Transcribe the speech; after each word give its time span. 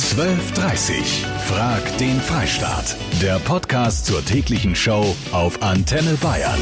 12.30 0.00 1.26
Frag 1.46 1.98
den 1.98 2.18
Freistaat. 2.22 2.96
Der 3.20 3.38
Podcast 3.38 4.06
zur 4.06 4.24
täglichen 4.24 4.74
Show 4.74 5.14
auf 5.30 5.62
Antenne 5.62 6.14
Bayern. 6.22 6.58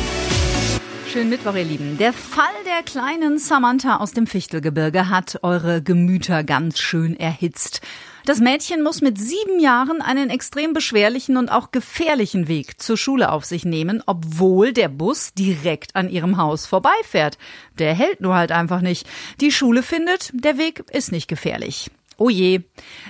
Schönen 1.11 1.31
Mittwoch, 1.31 1.55
ihr 1.55 1.65
Lieben. 1.65 1.97
Der 1.99 2.13
Fall 2.13 2.45
der 2.67 2.83
kleinen 2.83 3.39
Samantha 3.39 3.99
aus 3.99 4.13
dem 4.13 4.27
Fichtelgebirge 4.27 5.09
hat 5.09 5.39
eure 5.43 5.81
Gemüter 5.81 6.43
ganz 6.43 6.81
schön 6.81 7.19
erhitzt. 7.19 7.81
Das 8.27 8.41
Mädchen 8.41 8.83
muss 8.83 9.03
mit 9.03 9.19
sieben 9.19 9.61
Jahren 9.61 10.03
einen 10.03 10.31
extrem 10.31 10.75
beschwerlichen 10.75 11.37
und 11.37 11.49
auch 11.49 11.71
gefährlichen 11.71 12.49
Weg 12.49 12.81
zur 12.81 12.97
Schule 12.97 13.31
auf 13.31 13.45
sich 13.45 13.65
nehmen, 13.65 14.03
obwohl 14.05 14.73
der 14.73 14.89
Bus 14.89 15.33
direkt 15.33 15.95
an 15.95 16.11
ihrem 16.11 16.39
Haus 16.39 16.67
vorbeifährt. 16.67 17.39
Der 17.79 17.95
hält 17.95 18.21
nur 18.21 18.35
halt 18.35 18.51
einfach 18.51 18.81
nicht. 18.81 19.07
Die 19.41 19.53
Schule 19.53 19.85
findet, 19.85 20.33
der 20.35 20.59
Weg 20.59 20.85
ist 20.91 21.13
nicht 21.13 21.29
gefährlich. 21.29 21.89
Oh 22.21 22.29
je, 22.29 22.63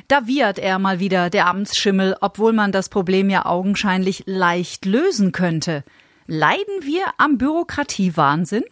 da 0.09 0.27
wiehert 0.27 0.59
er 0.59 0.79
mal 0.79 1.01
wieder, 1.01 1.31
der 1.31 1.47
Amtsschimmel, 1.47 2.15
obwohl 2.21 2.53
man 2.53 2.73
das 2.73 2.91
Problem 2.91 3.31
ja 3.31 3.47
augenscheinlich 3.47 4.25
leicht 4.27 4.85
lösen 4.85 5.33
könnte. 5.33 5.83
Leiden 6.27 6.83
wir 6.83 7.05
am 7.17 7.39
Bürokratiewahnsinn? 7.39 8.65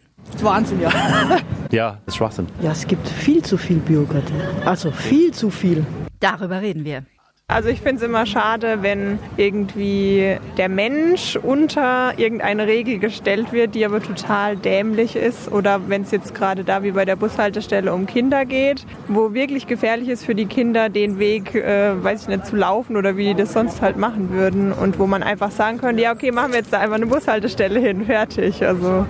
Wahnsinn, 0.42 0.82
ja. 0.82 0.90
Ja, 1.72 1.98
das 2.04 2.14
ist 2.14 2.16
Schwachsinn. 2.18 2.46
Ja, 2.60 2.72
es 2.72 2.86
gibt 2.86 3.08
viel 3.08 3.42
zu 3.42 3.56
viel 3.56 3.78
Bürokratie. 3.78 4.34
Also 4.66 4.90
viel 4.90 5.32
zu 5.32 5.50
viel. 5.50 5.86
Darüber 6.20 6.60
reden 6.60 6.84
wir. 6.84 7.04
Also 7.48 7.68
ich 7.68 7.80
finde 7.80 7.98
es 7.98 8.02
immer 8.02 8.26
schade, 8.26 8.78
wenn 8.82 9.20
irgendwie 9.36 10.36
der 10.56 10.68
Mensch 10.68 11.36
unter 11.36 12.18
irgendeine 12.18 12.66
Regel 12.66 12.98
gestellt 12.98 13.52
wird, 13.52 13.76
die 13.76 13.84
aber 13.86 14.02
total 14.02 14.56
dämlich 14.56 15.14
ist. 15.14 15.52
Oder 15.52 15.88
wenn 15.88 16.02
es 16.02 16.10
jetzt 16.10 16.34
gerade 16.34 16.64
da 16.64 16.82
wie 16.82 16.90
bei 16.90 17.04
der 17.04 17.14
Bushaltestelle 17.14 17.94
um 17.94 18.06
Kinder 18.06 18.44
geht, 18.46 18.84
wo 19.06 19.32
wirklich 19.32 19.68
gefährlich 19.68 20.08
ist 20.08 20.24
für 20.24 20.34
die 20.34 20.46
Kinder, 20.46 20.88
den 20.88 21.20
Weg, 21.20 21.54
äh, 21.54 22.02
weiß 22.02 22.22
ich 22.22 22.28
nicht, 22.28 22.46
zu 22.46 22.56
laufen 22.56 22.96
oder 22.96 23.16
wie 23.16 23.26
die 23.26 23.36
das 23.36 23.52
sonst 23.52 23.80
halt 23.80 23.96
machen 23.96 24.30
würden. 24.32 24.72
Und 24.72 24.98
wo 24.98 25.06
man 25.06 25.22
einfach 25.22 25.52
sagen 25.52 25.78
könnte, 25.78 26.02
ja 26.02 26.12
okay, 26.12 26.32
machen 26.32 26.50
wir 26.50 26.58
jetzt 26.58 26.72
da 26.72 26.80
einfach 26.80 26.96
eine 26.96 27.06
Bushaltestelle 27.06 27.78
hin, 27.78 28.06
fertig. 28.06 28.66
Also 28.66 29.06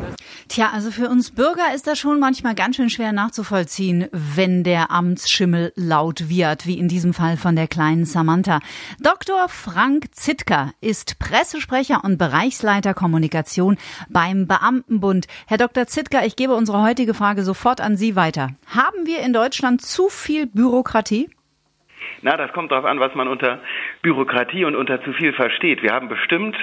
Tja, 0.48 0.70
also 0.72 0.92
für 0.92 1.08
uns 1.08 1.32
Bürger 1.32 1.74
ist 1.74 1.88
das 1.88 1.98
schon 1.98 2.20
manchmal 2.20 2.54
ganz 2.54 2.76
schön 2.76 2.88
schwer 2.88 3.12
nachzuvollziehen, 3.12 4.06
wenn 4.12 4.62
der 4.62 4.92
Amtsschimmel 4.92 5.72
laut 5.74 6.28
wird, 6.28 6.66
wie 6.66 6.78
in 6.78 6.86
diesem 6.86 7.14
Fall 7.14 7.36
von 7.36 7.56
der 7.56 7.66
kleinen 7.66 8.06
Samantha. 8.26 8.58
Dr. 9.00 9.48
Frank 9.48 10.06
Zittker 10.10 10.72
ist 10.80 11.20
Pressesprecher 11.20 12.02
und 12.02 12.18
Bereichsleiter 12.18 12.92
Kommunikation 12.92 13.78
beim 14.08 14.48
Beamtenbund. 14.48 15.28
Herr 15.46 15.58
Dr. 15.58 15.86
Zittker, 15.86 16.26
ich 16.26 16.34
gebe 16.34 16.54
unsere 16.54 16.82
heutige 16.82 17.14
Frage 17.14 17.44
sofort 17.44 17.80
an 17.80 17.96
Sie 17.96 18.16
weiter. 18.16 18.48
Haben 18.66 19.06
wir 19.06 19.20
in 19.20 19.32
Deutschland 19.32 19.80
zu 19.80 20.08
viel 20.08 20.48
Bürokratie? 20.48 21.30
Na, 22.22 22.36
das 22.36 22.52
kommt 22.52 22.72
darauf 22.72 22.84
an, 22.84 22.98
was 22.98 23.14
man 23.14 23.28
unter 23.28 23.60
Bürokratie 24.06 24.64
und 24.64 24.76
unter 24.76 25.02
zu 25.02 25.12
viel 25.14 25.32
versteht. 25.32 25.82
Wir 25.82 25.90
haben 25.92 26.08
bestimmt 26.08 26.56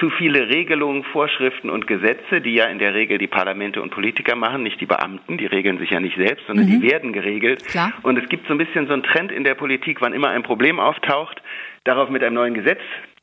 zu 0.00 0.10
viele 0.10 0.48
Regelungen, 0.48 1.04
Vorschriften 1.04 1.70
und 1.70 1.86
Gesetze, 1.86 2.40
die 2.40 2.54
ja 2.54 2.64
in 2.64 2.80
der 2.80 2.94
Regel 2.94 3.16
die 3.16 3.28
Parlamente 3.28 3.80
und 3.80 3.90
Politiker 3.90 4.34
machen, 4.34 4.64
nicht 4.64 4.80
die 4.80 4.86
Beamten, 4.86 5.38
die 5.38 5.46
regeln 5.46 5.78
sich 5.78 5.90
ja 5.90 6.00
nicht 6.00 6.16
selbst, 6.16 6.44
sondern 6.48 6.66
Mhm. 6.66 6.80
die 6.80 6.90
werden 6.90 7.12
geregelt. 7.12 7.64
Klar. 7.64 7.92
Und 8.02 8.18
es 8.18 8.28
gibt 8.28 8.48
so 8.48 8.54
ein 8.54 8.58
bisschen 8.58 8.88
so 8.88 8.92
einen 8.92 9.04
Trend 9.04 9.30
in 9.30 9.44
der 9.44 9.54
Politik, 9.54 10.00
wann 10.00 10.12
immer 10.12 10.30
ein 10.30 10.42
Problem 10.42 10.80
auftaucht, 10.80 11.40
darauf 11.84 12.10
mit 12.10 12.24
einem 12.24 12.34
neuen 12.34 12.54
Gesetz 12.54 12.80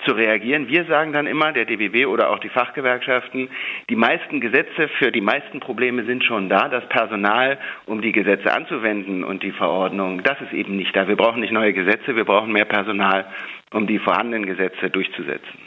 zu 0.07 0.13
reagieren. 0.13 0.67
Wir 0.67 0.85
sagen 0.85 1.11
dann 1.11 1.27
immer, 1.27 1.51
der 1.51 1.65
DBW 1.65 2.05
oder 2.05 2.29
auch 2.29 2.39
die 2.39 2.49
Fachgewerkschaften, 2.49 3.49
die 3.89 3.95
meisten 3.95 4.39
Gesetze 4.39 4.89
für 4.97 5.11
die 5.11 5.21
meisten 5.21 5.59
Probleme 5.59 6.05
sind 6.05 6.23
schon 6.23 6.49
da. 6.49 6.69
Das 6.69 6.87
Personal, 6.89 7.57
um 7.85 8.01
die 8.01 8.13
Gesetze 8.13 8.53
anzuwenden 8.53 9.23
und 9.23 9.43
die 9.43 9.51
Verordnung, 9.51 10.23
das 10.23 10.39
ist 10.41 10.53
eben 10.53 10.77
nicht 10.77 10.95
da. 10.95 11.07
Wir 11.07 11.17
brauchen 11.17 11.41
nicht 11.41 11.51
neue 11.51 11.73
Gesetze, 11.73 12.15
wir 12.15 12.25
brauchen 12.25 12.53
mehr 12.53 12.65
Personal, 12.65 13.25
um 13.71 13.85
die 13.85 13.99
vorhandenen 13.99 14.45
Gesetze 14.45 14.89
durchzusetzen. 14.89 15.59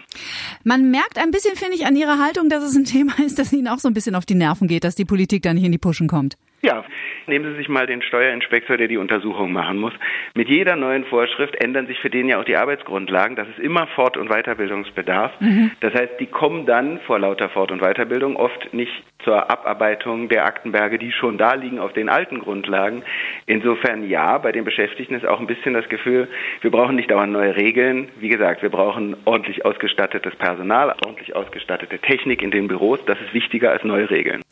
Man 0.65 0.91
merkt 0.91 1.19
ein 1.19 1.31
bisschen, 1.31 1.57
finde 1.57 1.75
ich, 1.75 1.87
an 1.87 1.95
Ihrer 1.95 2.19
Haltung, 2.19 2.49
dass 2.49 2.65
es 2.65 2.75
ein 2.75 2.85
Thema 2.85 3.13
ist, 3.25 3.39
das 3.39 3.53
Ihnen 3.53 3.69
auch 3.69 3.79
so 3.79 3.89
ein 3.89 3.95
bisschen 3.95 4.15
auf 4.15 4.25
die 4.25 4.35
Nerven 4.35 4.69
geht, 4.69 4.85
dass 4.85 4.95
die 4.95 5.05
Politik 5.05 5.43
da 5.43 5.53
nicht 5.53 5.65
in 5.65 5.73
die 5.73 5.79
Puschen 5.79 6.09
kommt. 6.09 6.37
Ja, 6.63 6.85
nehmen 7.27 7.51
Sie 7.51 7.57
sich 7.57 7.69
mal 7.71 7.87
den 7.87 8.03
Steuerinspektor, 8.03 8.77
der 8.77 8.89
die 8.89 8.99
Untersuchung 8.99 9.53
machen 9.53 9.79
muss. 9.79 9.95
Mit 10.35 10.49
jeder 10.49 10.77
neuen 10.77 11.07
Vorschrift 11.07 11.55
ändern 11.55 11.87
sich 11.87 11.99
für 12.01 12.11
den 12.11 12.29
ja 12.29 12.39
auch 12.39 12.45
die 12.45 12.57
Arbeitsgrundlagen. 12.57 13.35
Das 13.35 13.49
ist 13.49 13.59
immer 13.59 13.87
Fort- 13.89 14.19
und 14.19 14.29
Weiterbildungsbedarf. 14.29 15.33
Das 15.81 15.95
heißt, 15.95 16.21
die 16.21 16.27
kommen 16.27 16.67
dann 16.67 17.01
vor 17.01 17.19
lauter 17.19 17.49
Fort- 17.49 17.71
und 17.71 17.81
Weiterbildung 17.81 18.37
oft 18.37 18.75
nicht 18.75 18.93
zur 19.25 19.51
Abarbeitung 19.51 20.29
der 20.29 20.45
Aktenberge, 20.45 20.99
die 20.99 21.13
schon 21.13 21.39
da 21.39 21.55
liegen 21.55 21.79
auf 21.79 21.93
den 21.93 22.09
alten 22.09 22.39
Grundlagen. 22.39 23.03
Insofern 23.47 24.09
ja, 24.09 24.39
bei 24.39 24.53
den 24.53 24.65
Beschäftigten 24.65 25.15
ist 25.15 25.27
auch 25.27 25.41
ein 25.41 25.47
bisschen 25.47 25.75
das 25.75 25.89
Gefühl, 25.89 26.29
wir 26.61 26.71
brauchen 26.71 26.97
nicht 26.97 27.11
dauernd 27.11 27.33
neue 27.33 27.57
Regeln. 27.57 28.09
Wie 28.19 28.29
gesagt, 28.29 28.63
wir 28.63 28.71
brauchen 28.71 29.17
ordentlich 29.25 29.65
ausgestattetes 29.65 30.35
Personal, 30.37 30.95
ordentlich 31.05 31.35
ausgestattete 31.35 31.99
Technik 31.99 32.43
in 32.43 32.51
den 32.51 32.69
Büros. 32.69 33.01
Das 33.07 33.19
ist 33.21 33.35
wichtiger 33.35 33.71
als 33.71 33.85
neue 33.85 34.11
Regeln. 34.11 34.43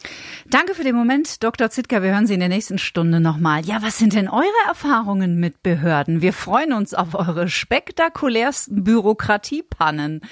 Danke 0.46 0.74
für 0.74 0.84
den 0.84 0.96
Moment, 0.96 1.42
Dr. 1.44 1.70
Zittker. 1.70 2.02
Wir 2.02 2.12
hören 2.12 2.26
Sie 2.26 2.34
in 2.34 2.40
der 2.40 2.48
nächsten 2.48 2.78
Stunde 2.78 3.20
nochmal. 3.20 3.62
Ja, 3.64 3.78
was 3.82 3.98
sind 3.98 4.14
denn 4.14 4.28
eure 4.28 4.44
Erfahrungen 4.66 5.38
mit 5.38 5.62
Behörden? 5.62 6.22
Wir 6.22 6.32
freuen 6.32 6.72
uns 6.72 6.94
auf 6.94 7.14
eure 7.14 7.48
spektakulärsten 7.48 8.84
Bürokratiepannen. 8.84 10.22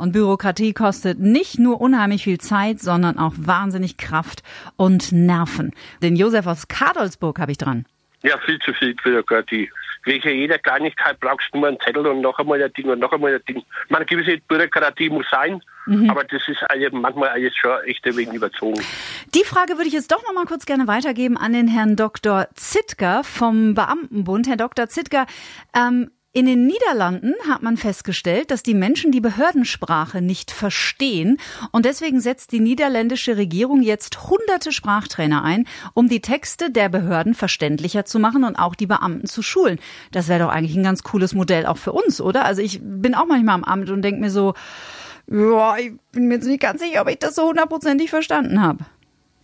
Und 0.00 0.12
Bürokratie 0.12 0.72
kostet 0.72 1.18
nicht 1.18 1.58
nur 1.58 1.80
unheimlich 1.80 2.24
viel 2.24 2.38
Zeit, 2.38 2.80
sondern 2.80 3.18
auch 3.18 3.34
wahnsinnig 3.36 3.98
Kraft 3.98 4.42
und 4.76 5.12
Nerven. 5.12 5.72
Den 6.02 6.16
Josef 6.16 6.46
aus 6.46 6.68
Kadolsburg 6.68 7.38
habe 7.38 7.52
ich 7.52 7.58
dran. 7.58 7.84
Ja, 8.22 8.38
viel 8.38 8.58
zu 8.60 8.72
viel 8.72 8.94
Bürokratie. 8.94 9.70
Wegen 10.04 10.30
jeder 10.30 10.58
Kleinigkeit 10.58 11.20
brauchst 11.20 11.48
du 11.52 11.58
nur 11.58 11.68
einen 11.68 11.78
Zettel 11.80 12.06
und 12.06 12.22
noch 12.22 12.38
einmal 12.38 12.62
ein 12.62 12.72
Ding 12.72 12.88
und 12.88 13.00
noch 13.00 13.12
einmal 13.12 13.34
ein 13.34 13.42
Ding. 13.46 13.62
Man 13.90 14.06
gewisse 14.06 14.38
Bürokratie 14.48 15.10
muss 15.10 15.26
sein, 15.30 15.62
aber 16.08 16.24
das 16.24 16.42
ist 16.48 16.64
manchmal 16.92 17.38
jetzt 17.38 17.58
schon 17.58 17.78
echt 17.84 18.06
ein 18.06 18.16
wenig 18.16 18.34
überzogen. 18.34 18.80
Die 19.34 19.44
Frage 19.44 19.74
würde 19.74 19.88
ich 19.88 19.92
jetzt 19.92 20.12
doch 20.12 20.22
noch 20.22 20.32
mal 20.32 20.46
kurz 20.46 20.64
gerne 20.64 20.86
weitergeben 20.86 21.36
an 21.36 21.52
den 21.52 21.68
Herrn 21.68 21.96
Dr. 21.96 22.48
Zittker 22.54 23.22
vom 23.24 23.74
Beamtenbund. 23.74 24.48
Herr 24.48 24.56
Dr. 24.56 24.88
Zittker, 24.88 25.26
ähm, 25.74 26.10
in 26.32 26.46
den 26.46 26.66
Niederlanden 26.66 27.34
hat 27.48 27.62
man 27.62 27.76
festgestellt, 27.76 28.52
dass 28.52 28.62
die 28.62 28.74
Menschen 28.74 29.10
die 29.10 29.20
Behördensprache 29.20 30.22
nicht 30.22 30.52
verstehen 30.52 31.38
und 31.72 31.84
deswegen 31.84 32.20
setzt 32.20 32.52
die 32.52 32.60
niederländische 32.60 33.36
Regierung 33.36 33.82
jetzt 33.82 34.28
hunderte 34.28 34.70
Sprachtrainer 34.70 35.42
ein, 35.42 35.66
um 35.92 36.08
die 36.08 36.20
Texte 36.20 36.70
der 36.70 36.88
Behörden 36.88 37.34
verständlicher 37.34 38.04
zu 38.04 38.20
machen 38.20 38.44
und 38.44 38.54
auch 38.56 38.76
die 38.76 38.86
Beamten 38.86 39.26
zu 39.26 39.42
schulen. 39.42 39.80
Das 40.12 40.28
wäre 40.28 40.38
doch 40.38 40.50
eigentlich 40.50 40.76
ein 40.76 40.84
ganz 40.84 41.02
cooles 41.02 41.34
Modell 41.34 41.66
auch 41.66 41.78
für 41.78 41.92
uns, 41.92 42.20
oder? 42.20 42.44
Also 42.44 42.62
ich 42.62 42.80
bin 42.80 43.16
auch 43.16 43.26
manchmal 43.26 43.56
am 43.56 43.64
Amt 43.64 43.90
und 43.90 44.02
denke 44.02 44.20
mir 44.20 44.30
so, 44.30 44.54
ja, 45.26 45.78
ich 45.78 45.92
bin 46.12 46.28
mir 46.28 46.34
jetzt 46.34 46.46
nicht 46.46 46.62
ganz 46.62 46.80
sicher, 46.80 47.02
ob 47.02 47.08
ich 47.08 47.18
das 47.18 47.34
so 47.34 47.48
hundertprozentig 47.48 48.08
verstanden 48.08 48.62
habe. 48.62 48.84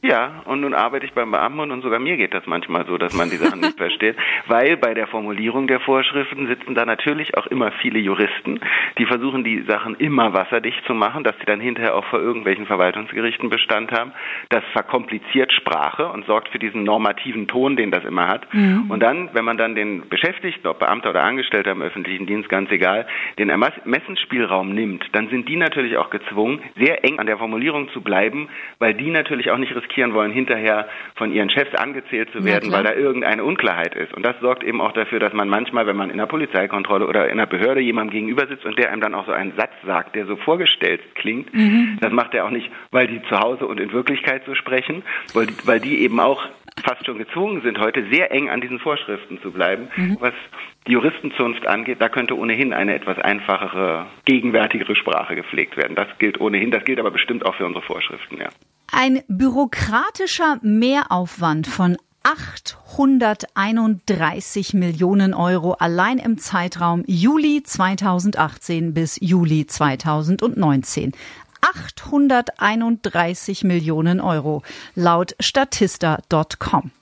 Ja, 0.02 0.42
und 0.44 0.60
nun 0.60 0.74
arbeite 0.74 1.04
ich 1.04 1.14
beim 1.14 1.32
Beamten 1.32 1.72
und 1.72 1.82
sogar 1.82 1.98
mir 1.98 2.16
geht 2.16 2.34
das 2.34 2.46
manchmal 2.46 2.86
so, 2.86 2.98
dass 2.98 3.14
man 3.14 3.30
die 3.30 3.36
Sachen 3.36 3.60
nicht 3.60 3.76
versteht, 3.78 4.14
weil 4.46 4.76
bei 4.76 4.94
der 4.94 5.06
Formulierung 5.06 5.66
der 5.66 5.80
Vorschriften 5.80 6.46
sitzen 6.46 6.74
da 6.74 6.84
natürlich 6.84 7.36
auch 7.36 7.46
immer 7.46 7.72
viele 7.80 7.98
Juristen, 7.98 8.60
die 8.98 9.06
versuchen 9.06 9.42
die 9.42 9.62
Sachen 9.62 9.96
immer 9.96 10.32
wasserdicht 10.32 10.84
zu 10.86 10.94
machen, 10.94 11.24
dass 11.24 11.36
sie 11.38 11.46
dann 11.46 11.60
hinterher 11.60 11.96
auch 11.96 12.04
vor 12.04 12.20
irgendwelchen 12.20 12.66
Verwaltungsgerichten 12.66 13.48
Bestand 13.48 13.90
haben. 13.90 14.12
Das 14.50 14.62
verkompliziert 14.72 15.52
Sprache 15.52 16.06
und 16.08 16.26
sorgt 16.26 16.50
für 16.50 16.58
diesen 16.58 16.84
normativen 16.84 17.48
Ton, 17.48 17.76
den 17.76 17.90
das 17.90 18.04
immer 18.04 18.28
hat. 18.28 18.46
Und 18.88 19.00
dann, 19.00 19.30
wenn 19.32 19.44
man 19.44 19.56
dann 19.56 19.74
den 19.74 20.08
Beschäftigten, 20.08 20.68
ob 20.68 20.78
Beamter 20.78 21.10
oder 21.10 21.24
Angestellter 21.24 21.72
im 21.72 21.82
öffentlichen 21.82 22.26
Dienst, 22.26 22.48
ganz 22.48 22.70
egal, 22.70 23.06
den 23.38 23.48
Ermessensspielraum 23.48 24.72
nimmt, 24.72 25.04
dann 25.12 25.28
sind 25.30 25.48
die 25.48 25.56
natürlich 25.56 25.96
auch 25.96 26.10
gezwungen, 26.10 26.60
sehr 26.76 27.02
eng 27.04 27.18
an 27.18 27.26
der 27.26 27.38
Formulierung 27.38 27.88
zu 27.90 28.02
bleiben, 28.02 28.48
weil 28.78 28.94
die 28.94 29.10
natürlich 29.10 29.50
auch 29.50 29.58
nicht 29.58 29.74
riskieren 29.74 29.95
wollen, 30.14 30.32
hinterher 30.32 30.88
von 31.14 31.32
ihren 31.32 31.50
Chefs 31.50 31.74
angezählt 31.74 32.30
zu 32.32 32.44
werden, 32.44 32.70
weil 32.72 32.84
da 32.84 32.92
irgendeine 32.92 33.44
Unklarheit 33.44 33.94
ist. 33.94 34.12
Und 34.14 34.24
das 34.24 34.38
sorgt 34.40 34.62
eben 34.62 34.80
auch 34.80 34.92
dafür, 34.92 35.18
dass 35.18 35.32
man 35.32 35.48
manchmal, 35.48 35.86
wenn 35.86 35.96
man 35.96 36.10
in 36.10 36.18
der 36.18 36.26
Polizeikontrolle 36.26 37.06
oder 37.06 37.26
in 37.26 37.32
einer 37.32 37.46
Behörde 37.46 37.80
jemandem 37.80 38.12
gegenüber 38.12 38.46
sitzt 38.46 38.64
und 38.64 38.78
der 38.78 38.90
einem 38.92 39.00
dann 39.00 39.14
auch 39.14 39.26
so 39.26 39.32
einen 39.32 39.52
Satz 39.56 39.72
sagt, 39.84 40.14
der 40.14 40.26
so 40.26 40.36
vorgestellt 40.36 41.00
klingt, 41.14 41.48
das 42.00 42.12
macht 42.12 42.34
er 42.34 42.44
auch 42.44 42.50
nicht, 42.50 42.70
weil 42.90 43.06
die 43.06 43.22
zu 43.28 43.38
Hause 43.38 43.66
und 43.66 43.80
in 43.80 43.92
Wirklichkeit 43.92 44.42
so 44.46 44.54
sprechen, 44.54 45.02
weil, 45.34 45.48
weil 45.64 45.80
die 45.80 46.00
eben 46.00 46.20
auch 46.20 46.44
fast 46.84 47.06
schon 47.06 47.18
gezwungen 47.18 47.62
sind, 47.62 47.78
heute 47.78 48.04
sehr 48.12 48.30
eng 48.30 48.50
an 48.50 48.60
diesen 48.60 48.78
Vorschriften 48.78 49.40
zu 49.40 49.50
bleiben. 49.50 49.88
Was 50.20 50.34
die 50.86 50.92
Juristenzunft 50.92 51.66
angeht, 51.66 52.00
da 52.00 52.08
könnte 52.08 52.36
ohnehin 52.36 52.72
eine 52.72 52.94
etwas 52.94 53.18
einfachere, 53.18 54.06
gegenwärtigere 54.24 54.94
Sprache 54.94 55.34
gepflegt 55.34 55.76
werden. 55.76 55.96
Das 55.96 56.06
gilt 56.18 56.40
ohnehin, 56.40 56.70
das 56.70 56.84
gilt 56.84 57.00
aber 57.00 57.10
bestimmt 57.10 57.44
auch 57.44 57.54
für 57.56 57.66
unsere 57.66 57.84
Vorschriften, 57.84 58.38
ja. 58.38 58.48
Ein 58.90 59.22
bürokratischer 59.28 60.58
Mehraufwand 60.62 61.66
von 61.66 61.98
831 62.22 64.72
Millionen 64.74 65.34
Euro 65.34 65.72
allein 65.74 66.18
im 66.18 66.38
Zeitraum 66.38 67.04
Juli 67.06 67.62
2018 67.62 68.94
bis 68.94 69.18
Juli 69.20 69.66
2019. 69.66 71.12
831 71.60 73.64
Millionen 73.64 74.20
Euro 74.20 74.62
laut 74.94 75.34
Statista.com. 75.40 76.92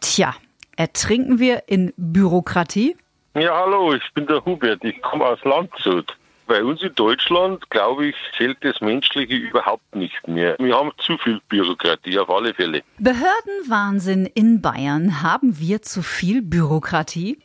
Tja, 0.00 0.34
ertrinken 0.76 1.38
wir 1.38 1.62
in 1.66 1.94
Bürokratie? 1.96 2.96
Ja, 3.34 3.56
hallo, 3.56 3.94
ich 3.94 4.02
bin 4.14 4.26
der 4.26 4.44
Hubert, 4.44 4.84
ich 4.84 5.00
komme 5.02 5.24
aus 5.26 5.38
Landshut. 5.44 6.17
Bei 6.48 6.64
uns 6.64 6.82
in 6.82 6.94
Deutschland, 6.94 7.68
glaube 7.68 8.06
ich, 8.06 8.16
zählt 8.34 8.56
das 8.62 8.80
Menschliche 8.80 9.34
überhaupt 9.34 9.94
nicht 9.94 10.26
mehr. 10.26 10.56
Wir 10.58 10.74
haben 10.74 10.92
zu 10.96 11.18
viel 11.18 11.42
Bürokratie, 11.46 12.18
auf 12.18 12.30
alle 12.30 12.54
Fälle. 12.54 12.82
Behördenwahnsinn 12.98 14.24
in 14.24 14.62
Bayern. 14.62 15.22
Haben 15.22 15.58
wir 15.58 15.82
zu 15.82 16.00
viel 16.00 16.40
Bürokratie? 16.40 17.38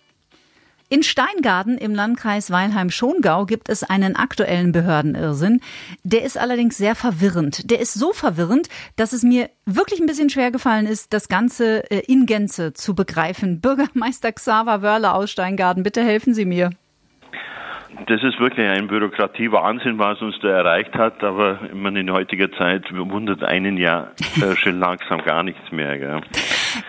In 0.87 1.03
Steingarten 1.03 1.77
im 1.77 1.93
Landkreis 1.93 2.49
Weilheim-Schongau 2.49 3.45
gibt 3.45 3.67
es 3.67 3.83
einen 3.83 4.15
aktuellen 4.15 4.71
Behördenirrsinn. 4.71 5.59
Der 6.03 6.23
ist 6.23 6.37
allerdings 6.37 6.77
sehr 6.77 6.95
verwirrend. 6.95 7.69
Der 7.71 7.81
ist 7.81 7.95
so 7.95 8.13
verwirrend, 8.13 8.69
dass 8.95 9.11
es 9.11 9.23
mir 9.23 9.49
wirklich 9.65 9.99
ein 9.99 10.05
bisschen 10.05 10.29
schwer 10.29 10.51
gefallen 10.51 10.85
ist, 10.85 11.11
das 11.11 11.27
Ganze 11.27 11.91
äh, 11.91 12.03
in 12.07 12.25
Gänze 12.25 12.71
zu 12.71 12.95
begreifen. 12.95 13.59
Bürgermeister 13.59 14.31
Xaver 14.31 14.81
Wörler 14.81 15.15
aus 15.15 15.29
Steingarten, 15.29 15.83
bitte 15.83 16.01
helfen 16.01 16.33
Sie 16.33 16.45
mir. 16.45 16.69
Das 18.07 18.21
ist 18.23 18.39
wirklich 18.39 18.67
ein 18.67 18.87
Bürokratiewahnsinn, 18.87 19.97
was 19.97 20.21
uns 20.21 20.35
da 20.41 20.49
erreicht 20.49 20.93
hat, 20.95 21.23
aber 21.23 21.59
man 21.73 21.95
in 21.95 22.11
heutiger 22.11 22.51
Zeit 22.51 22.83
wundert 22.91 23.43
einen 23.43 23.77
ja 23.77 24.11
äh, 24.41 24.55
schon 24.55 24.79
langsam 24.79 25.23
gar 25.23 25.43
nichts 25.43 25.71
mehr. 25.71 25.97
Gell? 25.97 26.21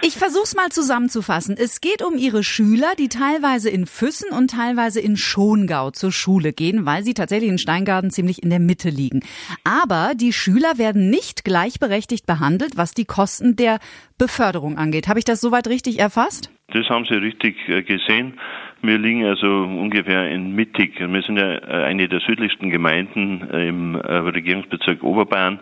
Ich 0.02 0.16
versuch's 0.16 0.56
mal 0.56 0.70
zusammenzufassen. 0.70 1.56
Es 1.58 1.80
geht 1.80 2.02
um 2.02 2.16
Ihre 2.16 2.42
Schüler, 2.42 2.92
die 2.98 3.08
teilweise 3.08 3.70
in 3.70 3.86
Füssen 3.86 4.30
und 4.36 4.50
teilweise 4.50 5.00
in 5.00 5.16
Schongau 5.16 5.90
zur 5.90 6.10
Schule 6.10 6.52
gehen, 6.52 6.86
weil 6.86 7.02
sie 7.04 7.14
tatsächlich 7.14 7.50
in 7.50 7.58
Steingarten 7.58 8.10
ziemlich 8.10 8.42
in 8.42 8.50
der 8.50 8.60
Mitte 8.60 8.88
liegen. 8.88 9.20
Aber 9.62 10.12
die 10.14 10.32
Schüler 10.32 10.78
werden 10.78 11.10
nicht 11.10 11.44
gleichberechtigt 11.44 12.26
behandelt, 12.26 12.76
was 12.76 12.92
die 12.92 13.04
Kosten 13.04 13.56
der 13.56 13.78
Beförderung 14.18 14.78
angeht. 14.78 15.08
Habe 15.08 15.18
ich 15.18 15.24
das 15.24 15.40
soweit 15.40 15.68
richtig 15.68 15.98
erfasst? 15.98 16.50
Das 16.68 16.88
haben 16.88 17.04
Sie 17.04 17.14
richtig 17.14 17.56
äh, 17.68 17.82
gesehen. 17.82 18.40
Wir 18.86 18.98
liegen 18.98 19.24
also 19.24 19.46
ungefähr 19.46 20.30
in 20.30 20.54
Mittig. 20.54 20.98
Wir 20.98 21.22
sind 21.22 21.38
ja 21.38 21.54
äh, 21.54 21.84
eine 21.84 22.08
der 22.08 22.20
südlichsten 22.20 22.70
Gemeinden 22.70 23.48
äh, 23.50 23.68
im 23.68 23.94
Regierungsbezirk 23.96 25.02
Oberbayern. 25.02 25.58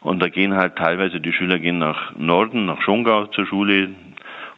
Und 0.00 0.20
da 0.20 0.28
gehen 0.28 0.54
halt 0.54 0.76
teilweise 0.76 1.20
die 1.20 1.32
Schüler 1.32 1.58
gehen 1.58 1.78
nach 1.78 2.16
Norden, 2.16 2.66
nach 2.66 2.82
Schongau 2.82 3.26
zur 3.26 3.46
Schule 3.46 3.90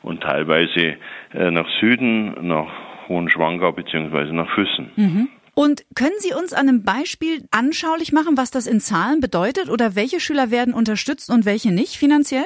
und 0.02 0.22
teilweise 0.22 0.96
nach 1.32 1.66
Süden, 1.80 2.46
nach 2.46 2.68
Hohenschwangau 3.08 3.72
beziehungsweise 3.72 4.32
nach 4.32 4.48
Füssen. 4.54 4.90
Mhm. 4.96 5.28
Und 5.54 5.86
können 5.94 6.14
Sie 6.18 6.34
uns 6.34 6.52
an 6.52 6.68
einem 6.68 6.82
Beispiel 6.82 7.44
anschaulich 7.50 8.12
machen, 8.12 8.36
was 8.36 8.50
das 8.50 8.66
in 8.66 8.78
Zahlen 8.78 9.20
bedeutet 9.20 9.70
oder 9.70 9.96
welche 9.96 10.20
Schüler 10.20 10.50
werden 10.50 10.74
unterstützt 10.74 11.30
und 11.30 11.46
welche 11.46 11.72
nicht 11.72 11.96
finanziell? 11.96 12.44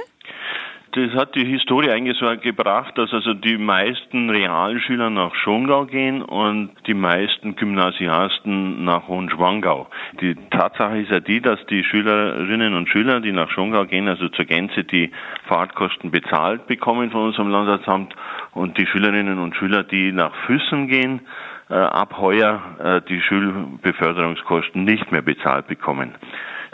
Das 0.92 1.12
hat 1.12 1.36
die 1.36 1.44
Historie 1.44 1.90
eigentlich 1.90 2.18
so 2.18 2.26
gebracht, 2.36 2.98
dass 2.98 3.12
also 3.12 3.32
die 3.32 3.58
meisten 3.58 4.28
Realschüler 4.28 5.08
nach 5.08 5.32
Schongau 5.36 5.84
gehen 5.84 6.20
und 6.20 6.70
die 6.88 6.94
meisten 6.94 7.54
Gymnasiasten 7.54 8.84
nach 8.84 9.06
Hohenschwangau. 9.06 9.86
Die 10.20 10.34
Tatsache 10.50 10.98
ist 10.98 11.12
ja 11.12 11.20
die, 11.20 11.40
dass 11.40 11.64
die 11.66 11.84
Schülerinnen 11.84 12.74
und 12.74 12.88
Schüler, 12.88 13.20
die 13.20 13.30
nach 13.30 13.50
Schongau 13.50 13.84
gehen, 13.84 14.08
also 14.08 14.28
zur 14.30 14.46
Gänze 14.46 14.82
die 14.82 15.12
Fahrtkosten 15.46 16.10
bezahlt 16.10 16.66
bekommen 16.66 17.12
von 17.12 17.26
unserem 17.26 17.50
Landratsamt 17.50 18.16
und 18.54 18.76
die 18.76 18.86
Schülerinnen 18.86 19.38
und 19.38 19.54
Schüler, 19.54 19.84
die 19.84 20.10
nach 20.10 20.34
Füssen 20.46 20.88
gehen, 20.88 21.20
äh, 21.68 21.74
ab 21.74 22.16
heuer 22.18 22.60
äh, 22.82 23.00
die 23.08 23.20
Schulbeförderungskosten 23.20 24.82
nicht 24.82 25.12
mehr 25.12 25.22
bezahlt 25.22 25.68
bekommen. 25.68 26.16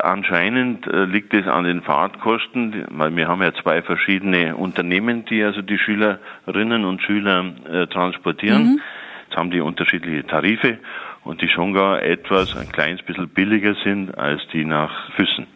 Anscheinend 0.07 0.87
äh, 0.87 1.05
liegt 1.05 1.35
es 1.35 1.49
an 1.49 1.65
den 1.65 1.83
Fahrtkosten, 1.83 2.85
weil 2.91 3.17
wir 3.17 3.27
haben 3.27 3.43
ja 3.43 3.53
zwei 3.55 3.83
verschiedene 3.83 4.55
Unternehmen, 4.55 5.25
die 5.25 5.43
also 5.43 5.63
die 5.63 5.79
Schülerinnen 5.79 6.85
und 6.85 7.03
Schüler 7.03 7.53
äh, 7.69 7.89
transportieren. 7.89 8.75
Mhm. 8.75 8.81
Jetzt 9.27 9.37
haben 9.37 9.51
die 9.51 9.61
unterschiedliche 9.61 10.25
Tarife 10.25 10.79
und 11.25 11.43
die 11.43 11.49
schon 11.49 11.75
gar 11.75 12.01
etwas, 12.05 12.57
ein 12.57 12.71
kleines 12.71 13.03
bisschen 13.03 13.29
billiger 13.31 13.75
sind 13.83 14.17
als 14.17 14.41
die 14.53 14.65
nach 14.65 15.11
Füssen. 15.17 15.49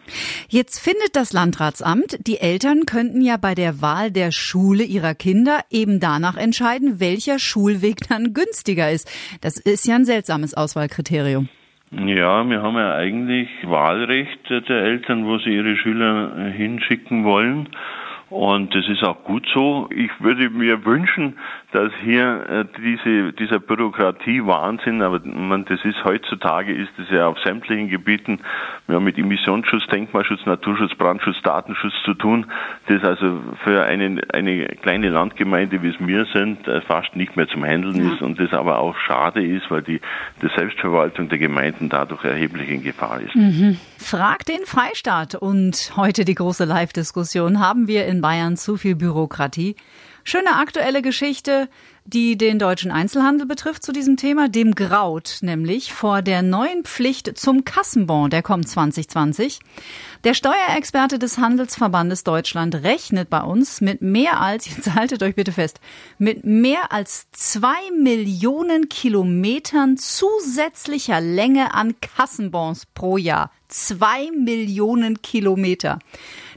Jetzt 0.49 0.79
findet 0.79 1.15
das 1.15 1.31
Landratsamt, 1.31 2.27
die 2.27 2.41
Eltern 2.41 2.85
könnten 2.85 3.21
ja 3.21 3.37
bei 3.37 3.55
der 3.55 3.81
Wahl 3.81 4.11
der 4.11 4.33
Schule 4.33 4.83
ihrer 4.83 5.15
Kinder 5.15 5.61
eben 5.69 6.01
danach 6.01 6.35
entscheiden, 6.35 6.99
welcher 6.99 7.39
Schulweg 7.39 7.99
dann 8.09 8.33
günstiger 8.33 8.91
ist. 8.91 9.09
Das 9.39 9.55
ist 9.57 9.87
ja 9.87 9.95
ein 9.95 10.03
seltsames 10.03 10.53
Auswahlkriterium. 10.53 11.47
Ja, 11.91 12.49
wir 12.49 12.61
haben 12.61 12.77
ja 12.77 12.95
eigentlich 12.95 13.49
Wahlrecht 13.63 14.49
der 14.49 14.77
Eltern, 14.77 15.25
wo 15.25 15.37
sie 15.39 15.53
ihre 15.55 15.75
Schüler 15.75 16.31
hinschicken 16.55 17.25
wollen. 17.25 17.67
Und 18.31 18.73
das 18.73 18.87
ist 18.87 19.03
auch 19.03 19.25
gut 19.25 19.45
so. 19.53 19.89
Ich 19.93 20.09
würde 20.19 20.49
mir 20.49 20.85
wünschen, 20.85 21.37
dass 21.73 21.91
hier 22.01 22.45
äh, 22.49 22.65
diese, 22.81 23.33
dieser 23.33 23.59
Bürokratie-Wahnsinn, 23.59 25.01
aber 25.01 25.19
man, 25.25 25.65
das 25.65 25.83
ist 25.83 26.01
heutzutage, 26.05 26.73
ist 26.73 26.91
es 26.97 27.09
ja 27.09 27.27
auf 27.27 27.37
sämtlichen 27.39 27.89
Gebieten, 27.89 28.39
wir 28.87 28.95
haben 28.95 29.03
mit 29.03 29.17
Emissionsschutz, 29.17 29.85
Denkmalschutz, 29.87 30.45
Naturschutz, 30.45 30.95
Brandschutz, 30.95 31.41
Datenschutz 31.43 31.93
zu 32.05 32.13
tun, 32.13 32.45
das 32.87 33.03
also 33.03 33.41
für 33.65 33.83
eine, 33.83 34.21
eine 34.31 34.65
kleine 34.81 35.09
Landgemeinde, 35.09 35.83
wie 35.83 35.89
es 35.89 35.95
wir 35.99 36.25
sind, 36.33 36.65
äh, 36.69 36.79
fast 36.81 37.13
nicht 37.17 37.35
mehr 37.35 37.49
zum 37.49 37.65
Handeln 37.65 37.95
ja. 37.95 38.13
ist 38.13 38.21
und 38.21 38.39
das 38.39 38.53
aber 38.53 38.79
auch 38.79 38.95
schade 38.97 39.45
ist, 39.45 39.69
weil 39.69 39.81
die, 39.81 39.99
die 40.41 40.49
Selbstverwaltung 40.55 41.27
der 41.27 41.37
Gemeinden 41.37 41.89
dadurch 41.89 42.23
erheblich 42.23 42.69
in 42.69 42.81
Gefahr 42.81 43.19
ist. 43.19 43.35
Mhm. 43.35 43.77
Frag 43.97 44.45
den 44.45 44.65
Freistaat 44.65 45.35
und 45.35 45.93
heute 45.97 46.23
die 46.23 46.35
große 46.35 46.63
Live-Diskussion. 46.63 47.59
Haben 47.59 47.87
wir 47.87 48.05
in 48.05 48.20
Bayern 48.21 48.57
zu 48.57 48.77
viel 48.77 48.95
Bürokratie? 48.95 49.75
Schöne 50.23 50.55
aktuelle 50.57 51.01
Geschichte, 51.01 51.67
die 52.05 52.37
den 52.37 52.59
deutschen 52.59 52.91
Einzelhandel 52.91 53.47
betrifft 53.47 53.83
zu 53.83 53.91
diesem 53.91 54.17
Thema. 54.17 54.49
Dem 54.49 54.75
graut 54.75 55.39
nämlich 55.41 55.93
vor 55.93 56.21
der 56.21 56.41
neuen 56.41 56.83
Pflicht 56.83 57.37
zum 57.37 57.63
Kassenbon, 57.63 58.29
der 58.29 58.41
kommt 58.41 58.67
2020. 58.67 59.59
Der 60.23 60.33
Steuerexperte 60.33 61.19
des 61.19 61.37
Handelsverbandes 61.37 62.23
Deutschland 62.23 62.75
rechnet 62.75 63.29
bei 63.29 63.41
uns 63.41 63.81
mit 63.81 64.01
mehr 64.01 64.41
als, 64.41 64.67
jetzt 64.75 64.93
haltet 64.93 65.23
euch 65.23 65.35
bitte 65.35 65.51
fest, 65.51 65.79
mit 66.17 66.43
mehr 66.43 66.91
als 66.91 67.29
zwei 67.31 67.79
Millionen 67.99 68.89
Kilometern 68.89 69.97
zusätzlicher 69.97 71.21
Länge 71.21 71.73
an 71.73 71.95
Kassenbons 72.01 72.87
pro 72.93 73.17
Jahr. 73.17 73.51
Zwei 73.67 74.29
Millionen 74.31 75.21
Kilometer. 75.21 75.99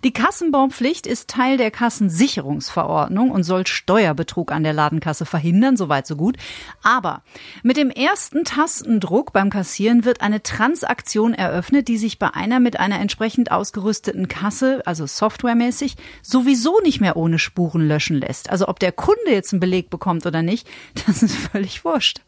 Die 0.04 0.12
Kassenbonpflicht 0.12 1.06
ist 1.06 1.30
Teil 1.30 1.56
der 1.56 1.70
Kassensicherungsverordnung 1.70 3.30
und 3.30 3.42
soll 3.42 3.66
Steuerbetrug 3.66 4.52
an 4.52 4.62
der 4.62 4.74
Ladenkasse 4.74 5.24
verhindern, 5.24 5.78
soweit 5.78 6.06
so 6.06 6.14
gut. 6.14 6.36
Aber 6.82 7.22
mit 7.62 7.78
dem 7.78 7.88
ersten 7.88 8.44
Tastendruck 8.44 9.32
beim 9.32 9.48
Kassieren 9.48 10.04
wird 10.04 10.20
eine 10.20 10.42
Transaktion 10.42 11.32
eröffnet, 11.32 11.88
die 11.88 11.96
sich 11.96 12.18
bei 12.18 12.28
einer 12.34 12.60
mit 12.60 12.78
einer 12.78 13.00
entsprechend 13.00 13.50
ausgerüsteten 13.50 14.28
Kasse, 14.28 14.82
also 14.84 15.06
softwaremäßig, 15.06 15.96
sowieso 16.22 16.80
nicht 16.82 17.00
mehr 17.00 17.16
ohne 17.16 17.38
Spuren 17.38 17.88
löschen 17.88 18.18
lässt. 18.18 18.50
Also 18.50 18.68
ob 18.68 18.80
der 18.80 18.92
Kunde 18.92 19.30
jetzt 19.30 19.54
einen 19.54 19.60
Beleg 19.60 19.88
bekommt 19.88 20.26
oder 20.26 20.42
nicht, 20.42 20.68
das 21.06 21.22
ist 21.22 21.34
völlig 21.34 21.82
wurscht. 21.82 22.20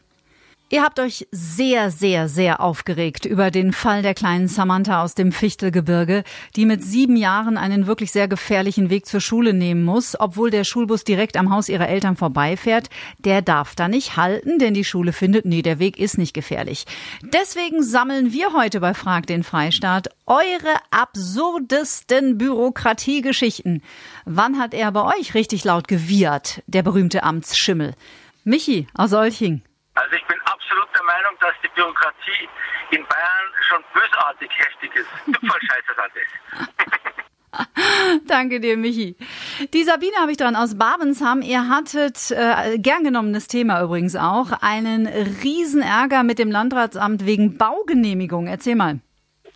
Ihr 0.69 0.83
habt 0.83 0.99
euch 0.99 1.25
sehr, 1.31 1.91
sehr, 1.91 2.27
sehr 2.27 2.59
aufgeregt 2.59 3.23
über 3.23 3.51
den 3.51 3.71
Fall 3.71 4.01
der 4.01 4.13
kleinen 4.13 4.49
Samantha 4.49 5.01
aus 5.01 5.15
dem 5.15 5.31
Fichtelgebirge, 5.31 6.25
die 6.57 6.65
mit 6.65 6.83
sieben 6.83 7.15
Jahren 7.15 7.57
einen 7.57 7.87
wirklich 7.87 8.11
sehr 8.11 8.27
gefährlichen 8.27 8.89
Weg 8.89 9.05
zur 9.05 9.21
Schule 9.21 9.53
nehmen 9.53 9.85
muss, 9.85 10.19
obwohl 10.19 10.49
der 10.51 10.65
Schulbus 10.65 11.05
direkt 11.05 11.37
am 11.37 11.53
Haus 11.53 11.69
ihrer 11.69 11.87
Eltern 11.87 12.17
vorbeifährt. 12.17 12.89
Der 13.19 13.41
darf 13.41 13.75
da 13.75 13.87
nicht 13.87 14.17
halten, 14.17 14.59
denn 14.59 14.73
die 14.73 14.83
Schule 14.83 15.13
findet, 15.13 15.45
nee, 15.45 15.61
der 15.61 15.79
Weg 15.79 15.97
ist 15.97 16.17
nicht 16.17 16.33
gefährlich. 16.33 16.85
Deswegen 17.21 17.81
sammeln 17.81 18.33
wir 18.33 18.51
heute 18.51 18.81
bei 18.81 18.93
Frag 18.93 19.25
den 19.25 19.43
Freistaat 19.43 20.09
eure 20.25 20.75
absurdesten 20.91 22.37
Bürokratiegeschichten. 22.37 23.83
Wann 24.25 24.59
hat 24.59 24.73
er 24.73 24.91
bei 24.91 25.17
euch 25.17 25.33
richtig 25.33 25.63
laut 25.63 25.87
gewiehert, 25.87 26.61
der 26.67 26.83
berühmte 26.83 27.23
Amtsschimmel? 27.23 27.93
Michi 28.43 28.87
aus 28.93 29.13
Olching. 29.13 29.61
Also 29.97 30.15
ich 30.15 30.27
bin 30.27 30.37
absolut 30.45 30.87
der 30.93 31.03
Meinung, 31.03 31.33
dass 31.33 31.45
die 31.63 31.69
Bürokratie 31.75 32.49
in 32.91 33.05
Bayern 33.05 33.47
schon 33.67 33.83
bösartig 33.93 34.49
heftig 34.57 34.95
ist. 34.95 35.09
Voll 35.39 35.59
das 35.87 35.97
alles. 35.97 36.27
Danke 38.27 38.59
dir, 38.59 38.77
Michi. 38.77 39.15
Die 39.73 39.83
Sabine 39.83 40.17
habe 40.19 40.31
ich 40.31 40.37
dran 40.37 40.55
aus 40.55 40.77
Babensham. 40.77 41.41
Ihr 41.41 41.69
hattet, 41.69 42.31
äh, 42.31 42.77
gern 42.77 43.03
genommenes 43.03 43.47
Thema 43.47 43.81
übrigens 43.81 44.15
auch, 44.15 44.51
einen 44.61 45.07
Riesenärger 45.07 46.23
mit 46.23 46.39
dem 46.39 46.51
Landratsamt 46.51 47.25
wegen 47.25 47.57
Baugenehmigung. 47.57 48.47
Erzähl 48.47 48.75
mal. 48.75 48.99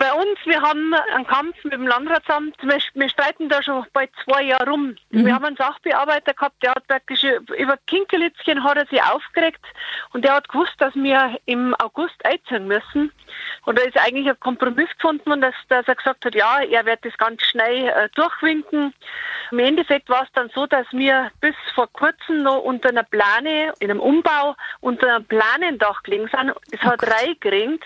Bei 0.02 0.14
uns, 0.14 0.40
wir 0.46 0.60
haben 0.60 0.96
einen 1.14 1.28
Kampf 1.28 1.64
mit 1.64 1.74
dem 1.74 1.86
Landratsamt. 1.86 2.56
Wir, 2.64 2.80
wir 2.96 3.08
streiten 3.08 3.50
da 3.50 3.62
schon 3.62 3.86
bald 3.94 4.10
zwei 4.24 4.42
Jahre 4.42 4.68
rum. 4.68 4.96
Mhm. 5.12 5.26
Wir 5.28 5.36
haben 5.36 5.46
einen 5.46 5.58
Sachbearbeiter 5.58 6.34
gehabt, 6.34 6.56
der 6.64 6.72
hat 6.72 6.88
praktisch 6.88 7.24
über 7.24 7.78
Kinkelitzchen 7.86 8.64
hat 8.64 8.78
er 8.78 8.88
sich 8.88 9.00
aufgeregt 9.04 9.64
und 10.14 10.26
der 10.26 10.34
hat 10.34 10.50
gewusst, 10.50 10.74
dass 10.80 10.96
wir 10.96 11.38
im 11.46 11.76
August 11.76 12.16
einziehen 12.26 12.66
müssen. 12.66 13.12
Und 13.66 13.78
da 13.78 13.84
ist 13.84 13.96
eigentlich 13.96 14.28
ein 14.28 14.40
Kompromiss 14.40 14.90
gefunden 14.96 15.34
und 15.34 15.42
dass, 15.42 15.54
dass 15.70 15.88
er 15.88 15.94
gesagt 15.94 16.26
hat, 16.26 16.34
ja, 16.34 16.62
er 16.62 16.84
wird 16.88 17.06
das 17.06 17.16
ganz 17.20 17.44
schnell 17.44 17.90
äh, 17.90 18.10
durchwinken. 18.16 18.96
Im 19.52 19.60
Endeffekt 19.60 20.10
war 20.10 20.24
es 20.24 20.32
dann 20.34 20.50
so, 20.56 20.66
dass 20.66 20.88
wir 20.92 21.30
bis 21.42 21.56
vor 21.76 21.88
kurzem 21.94 22.42
noch 22.42 22.64
unter 22.64 22.90
einer 22.90 23.04
Plane, 23.04 23.74
in 23.80 23.92
einem 23.92 24.00
Umbau, 24.00 24.56
unter 24.80 25.16
einem 25.16 25.26
Planendach 25.26 26.02
gelegen 26.02 26.28
sind. 26.36 26.54
Es 26.72 26.82
hat 26.82 27.02
oh 27.04 27.12
reingeringt. 27.12 27.84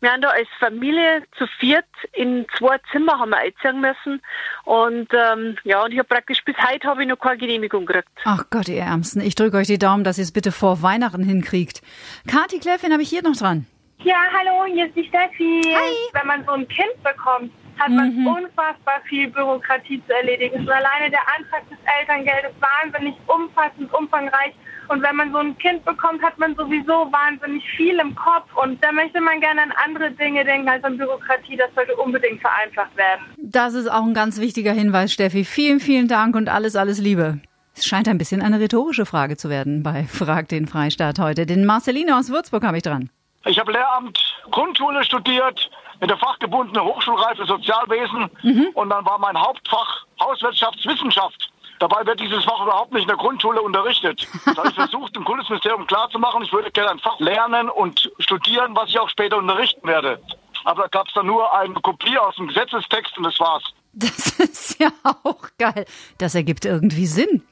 Wir 0.00 0.12
haben 0.12 0.22
da 0.22 0.28
als 0.28 0.48
Familie 0.60 1.24
zu 1.36 1.47
viert 1.58 1.84
in 2.12 2.46
zwei 2.56 2.78
Zimmer 2.92 3.18
haben 3.18 3.30
wir 3.30 3.38
einziehen 3.38 3.80
müssen. 3.80 4.22
Und 4.64 5.08
ähm, 5.12 5.56
ja, 5.64 5.84
und 5.84 5.92
ich 5.92 5.98
habe 5.98 6.08
praktisch 6.08 6.44
bis 6.44 6.56
heute 6.58 6.86
habe 6.88 7.02
ich 7.02 7.08
noch 7.08 7.18
keine 7.18 7.38
Genehmigung 7.38 7.86
gekriegt. 7.86 8.08
Ach 8.24 8.44
Gott, 8.50 8.68
ihr 8.68 8.82
Ärmsten. 8.82 9.20
Ich 9.20 9.34
drücke 9.34 9.56
euch 9.56 9.66
die 9.66 9.78
Daumen, 9.78 10.04
dass 10.04 10.18
ihr 10.18 10.24
es 10.24 10.32
bitte 10.32 10.52
vor 10.52 10.82
Weihnachten 10.82 11.22
hinkriegt. 11.22 11.82
Kathi 12.26 12.58
Kleffin 12.58 12.92
habe 12.92 13.02
ich 13.02 13.08
hier 13.08 13.22
noch 13.22 13.36
dran. 13.36 13.66
Ja, 14.04 14.16
hallo, 14.32 14.72
hier 14.72 14.86
ist 14.86 14.94
die 14.96 15.04
Steffi. 15.08 15.62
Hi. 15.74 15.94
Wenn 16.12 16.26
man 16.26 16.44
so 16.44 16.52
ein 16.52 16.68
Kind 16.68 17.02
bekommt, 17.02 17.50
hat 17.78 17.90
man 17.90 18.14
Mhm. 18.14 18.26
unfassbar 18.26 19.00
viel 19.08 19.28
Bürokratie 19.28 20.00
zu 20.06 20.12
erledigen. 20.14 20.58
Schon 20.58 20.68
alleine 20.72 21.10
der 21.10 21.20
Antrag 21.36 21.68
des 21.68 21.78
Elterngeldes 22.00 22.52
wahnsinnig 22.60 23.14
umfassend, 23.26 23.92
umfangreich. 23.92 24.52
Und 24.88 25.02
wenn 25.02 25.16
man 25.16 25.32
so 25.32 25.38
ein 25.38 25.56
Kind 25.58 25.84
bekommt, 25.84 26.22
hat 26.22 26.38
man 26.38 26.56
sowieso 26.56 27.12
wahnsinnig 27.12 27.62
viel 27.76 27.98
im 27.98 28.14
Kopf. 28.14 28.48
Und 28.62 28.82
da 28.82 28.90
möchte 28.92 29.20
man 29.20 29.40
gerne 29.40 29.62
an 29.62 29.72
andere 29.84 30.10
Dinge 30.12 30.44
denken 30.44 30.68
als 30.68 30.82
an 30.84 30.96
Bürokratie. 30.96 31.56
Das 31.56 31.68
sollte 31.74 31.94
unbedingt 31.96 32.40
vereinfacht 32.40 32.96
werden. 32.96 33.22
Das 33.36 33.74
ist 33.74 33.88
auch 33.90 34.02
ein 34.04 34.14
ganz 34.14 34.40
wichtiger 34.40 34.72
Hinweis, 34.72 35.12
Steffi. 35.12 35.44
Vielen, 35.44 35.80
vielen 35.80 36.08
Dank 36.08 36.36
und 36.36 36.48
alles, 36.48 36.74
alles 36.76 36.98
Liebe. 36.98 37.40
Es 37.74 37.86
scheint 37.86 38.08
ein 38.08 38.18
bisschen 38.18 38.42
eine 38.42 38.58
rhetorische 38.58 39.06
Frage 39.06 39.36
zu 39.36 39.50
werden 39.50 39.82
bei 39.82 40.04
Frag 40.04 40.48
den 40.48 40.66
Freistaat 40.66 41.18
heute. 41.18 41.46
Den 41.46 41.64
Marceline 41.64 42.16
aus 42.16 42.30
Würzburg 42.30 42.64
habe 42.64 42.78
ich 42.78 42.82
dran. 42.82 43.10
Ich 43.46 43.58
habe 43.58 43.70
Lehramt 43.72 44.18
Grundschule 44.50 45.04
studiert 45.04 45.70
mit 46.00 46.10
der 46.10 46.16
fachgebundenen 46.18 46.82
Hochschulreife 46.82 47.44
Sozialwesen 47.44 48.28
und 48.74 48.90
dann 48.90 49.04
war 49.04 49.18
mein 49.18 49.38
Hauptfach 49.38 50.04
Hauswirtschaftswissenschaft. 50.20 51.50
Dabei 51.78 52.04
wird 52.06 52.20
dieses 52.20 52.44
Fach 52.44 52.62
überhaupt 52.62 52.92
nicht 52.92 53.02
in 53.02 53.08
der 53.08 53.16
Grundschule 53.16 53.62
unterrichtet. 53.62 54.26
Das 54.44 54.56
habe 54.56 54.68
ich 54.68 54.74
versucht, 54.74 55.14
dem 55.14 55.24
Kultusministerium 55.24 55.86
klarzumachen. 55.86 56.42
Ich 56.42 56.52
würde 56.52 56.70
gerne 56.70 56.90
ein 56.90 56.98
Fach 56.98 57.18
lernen 57.20 57.68
und 57.68 58.10
studieren, 58.18 58.74
was 58.74 58.88
ich 58.88 58.98
auch 58.98 59.08
später 59.08 59.36
unterrichten 59.36 59.86
werde. 59.86 60.20
Aber 60.64 60.82
da 60.82 60.88
gab 60.88 61.08
es 61.08 61.14
dann 61.14 61.26
nur 61.26 61.52
eine 61.54 61.74
Kopie 61.74 62.18
aus 62.18 62.36
dem 62.36 62.48
Gesetzestext 62.48 63.16
und 63.16 63.24
das 63.24 63.38
war's. 63.38 63.62
Das 63.92 64.38
ist 64.38 64.80
ja 64.80 64.90
auch 65.02 65.48
geil. 65.58 65.86
Das 66.18 66.34
ergibt 66.34 66.64
irgendwie 66.64 67.06
Sinn. 67.06 67.42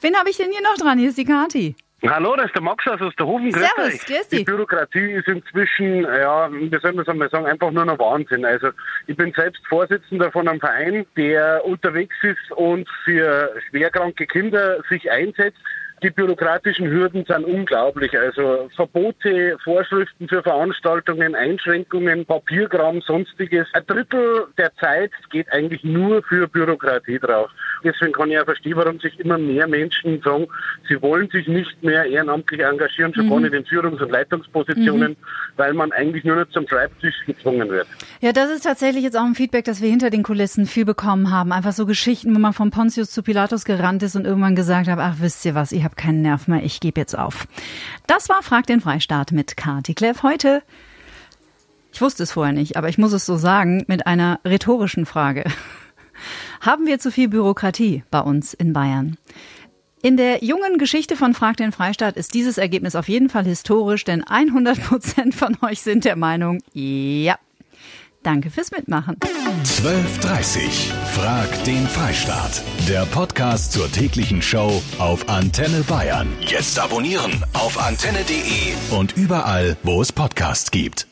Wen 0.00 0.16
habe 0.16 0.30
ich 0.30 0.36
denn 0.36 0.52
hier 0.52 0.62
noch 0.62 0.76
dran? 0.76 0.98
Hier 0.98 1.08
ist 1.08 1.18
die 1.18 1.24
Kathi. 1.24 1.76
Hallo, 2.06 2.36
das 2.36 2.46
ist 2.46 2.54
der 2.54 2.62
Max 2.62 2.86
aus 2.86 3.00
Osterhofen. 3.00 3.50
Grüß 3.50 3.60
Servus, 3.60 3.94
euch. 3.94 4.06
grüß 4.06 4.28
Die 4.28 4.36
dich. 4.36 4.44
Bürokratie 4.44 5.12
ist 5.12 5.26
inzwischen, 5.26 6.04
ja, 6.04 6.48
wie 6.52 6.70
soll 6.80 6.92
man 6.92 7.02
es 7.02 7.08
einmal 7.08 7.28
sagen, 7.28 7.46
einfach 7.46 7.72
nur 7.72 7.84
noch 7.84 7.98
Wahnsinn. 7.98 8.44
Also 8.44 8.68
ich 9.08 9.16
bin 9.16 9.32
selbst 9.32 9.66
Vorsitzender 9.66 10.30
von 10.30 10.46
einem 10.46 10.60
Verein, 10.60 11.06
der 11.16 11.64
unterwegs 11.64 12.14
ist 12.22 12.52
und 12.52 12.88
für 13.04 13.52
schwerkranke 13.68 14.26
Kinder 14.26 14.80
sich 14.88 15.10
einsetzt. 15.10 15.58
Die 16.00 16.10
bürokratischen 16.10 16.88
Hürden 16.88 17.24
sind 17.24 17.44
unglaublich. 17.44 18.16
Also 18.16 18.70
Verbote, 18.76 19.58
Vorschriften 19.64 20.28
für 20.28 20.44
Veranstaltungen, 20.44 21.34
Einschränkungen, 21.34 22.24
Papierkram, 22.24 23.00
sonstiges. 23.00 23.66
Ein 23.72 23.84
Drittel 23.88 24.46
der 24.56 24.72
Zeit 24.76 25.10
geht 25.30 25.52
eigentlich 25.52 25.82
nur 25.82 26.22
für 26.22 26.46
Bürokratie 26.46 27.18
drauf. 27.18 27.50
Deswegen 27.84 28.12
kann 28.12 28.30
ich 28.30 28.38
auch 28.38 28.44
verstehen, 28.44 28.76
warum 28.76 28.98
sich 29.00 29.18
immer 29.20 29.38
mehr 29.38 29.66
Menschen 29.68 30.20
sagen, 30.22 30.46
sie 30.88 31.00
wollen 31.02 31.28
sich 31.30 31.46
nicht 31.48 31.82
mehr 31.82 32.04
ehrenamtlich 32.04 32.60
engagieren, 32.60 33.14
schon 33.14 33.26
Mhm. 33.26 33.30
gar 33.30 33.40
nicht 33.40 33.52
in 33.54 33.64
Führungs- 33.64 34.00
und 34.02 34.10
Leitungspositionen, 34.10 35.16
weil 35.56 35.74
man 35.74 35.92
eigentlich 35.92 36.24
nur 36.24 36.36
noch 36.36 36.48
zum 36.50 36.66
Schreibtisch 36.68 37.14
gezwungen 37.26 37.68
wird. 37.70 37.86
Ja, 38.20 38.32
das 38.32 38.50
ist 38.50 38.62
tatsächlich 38.62 39.04
jetzt 39.04 39.16
auch 39.16 39.24
ein 39.24 39.34
Feedback, 39.34 39.64
das 39.64 39.80
wir 39.80 39.88
hinter 39.90 40.10
den 40.10 40.22
Kulissen 40.22 40.66
viel 40.66 40.84
bekommen 40.84 41.30
haben. 41.30 41.52
Einfach 41.52 41.72
so 41.72 41.86
Geschichten, 41.86 42.34
wo 42.34 42.38
man 42.38 42.52
von 42.52 42.70
Pontius 42.70 43.10
zu 43.10 43.22
Pilatus 43.22 43.64
gerannt 43.64 44.02
ist 44.02 44.16
und 44.16 44.24
irgendwann 44.26 44.56
gesagt 44.56 44.88
hat, 44.88 44.98
ach, 44.98 45.16
wisst 45.20 45.44
ihr 45.44 45.54
was, 45.54 45.72
ich 45.72 45.84
habe 45.84 45.94
keinen 45.94 46.22
Nerv 46.22 46.48
mehr, 46.48 46.62
ich 46.62 46.80
gebe 46.80 47.00
jetzt 47.00 47.16
auf. 47.18 47.46
Das 48.06 48.28
war 48.28 48.42
Frag 48.42 48.66
den 48.66 48.80
Freistaat 48.80 49.32
mit 49.32 49.56
Kati 49.56 49.94
Kleff 49.94 50.22
heute. 50.22 50.62
Ich 51.92 52.00
wusste 52.02 52.22
es 52.22 52.32
vorher 52.32 52.52
nicht, 52.52 52.76
aber 52.76 52.88
ich 52.88 52.98
muss 52.98 53.12
es 53.12 53.24
so 53.26 53.36
sagen, 53.36 53.84
mit 53.88 54.06
einer 54.06 54.40
rhetorischen 54.44 55.06
Frage. 55.06 55.44
Haben 56.60 56.86
wir 56.86 56.98
zu 56.98 57.10
viel 57.10 57.28
Bürokratie 57.28 58.04
bei 58.10 58.20
uns 58.20 58.54
in 58.54 58.72
Bayern? 58.72 59.16
In 60.00 60.16
der 60.16 60.44
jungen 60.44 60.78
Geschichte 60.78 61.16
von 61.16 61.34
Frag 61.34 61.56
den 61.56 61.72
Freistaat 61.72 62.16
ist 62.16 62.34
dieses 62.34 62.56
Ergebnis 62.56 62.94
auf 62.94 63.08
jeden 63.08 63.28
Fall 63.28 63.44
historisch, 63.44 64.04
denn 64.04 64.22
100 64.22 64.80
Prozent 64.84 65.34
von 65.34 65.56
euch 65.62 65.82
sind 65.82 66.04
der 66.04 66.16
Meinung, 66.16 66.60
ja. 66.72 67.36
Danke 68.22 68.50
fürs 68.50 68.70
Mitmachen. 68.70 69.16
12.30 69.64 70.92
Frag 71.14 71.64
den 71.64 71.86
Freistaat. 71.86 72.62
Der 72.88 73.06
Podcast 73.06 73.72
zur 73.72 73.90
täglichen 73.90 74.42
Show 74.42 74.82
auf 74.98 75.28
Antenne 75.28 75.82
Bayern. 75.88 76.28
Jetzt 76.40 76.78
abonnieren 76.78 77.44
auf 77.52 77.80
antenne.de 77.80 78.98
und 78.98 79.16
überall, 79.16 79.76
wo 79.82 80.02
es 80.02 80.12
Podcasts 80.12 80.70
gibt. 80.70 81.06